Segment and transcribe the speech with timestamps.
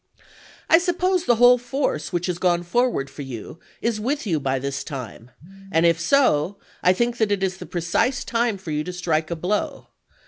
[0.67, 4.57] I suppose the whole force which has gone forward for you is with you by
[4.57, 5.29] this time,
[5.71, 9.35] and if so, I think it is the precise time for you to strike a
[9.35, 9.89] blow.